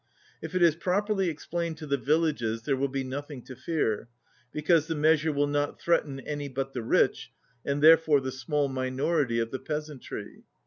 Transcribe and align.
"If 0.41 0.55
it 0.55 0.63
is 0.63 0.75
properly 0.75 1.29
explained 1.29 1.77
to 1.77 1.85
the 1.85 1.95
villages 1.95 2.63
there 2.63 2.75
will 2.75 2.87
be 2.87 3.03
nothing 3.03 3.43
to 3.43 3.55
fear, 3.55 4.07
because 4.51 4.87
the 4.87 4.95
measure 4.95 5.31
will 5.31 5.45
not 5.45 5.79
threaten 5.79 6.19
any 6.21 6.47
but 6.47 6.73
the 6.73 6.81
rich 6.81 7.29
and 7.63 7.83
therefore 7.83 8.19
the 8.19 8.31
small 8.31 8.67
minority 8.67 9.37
of 9.37 9.51
the 9.51 9.59
peasantry. 9.59 10.41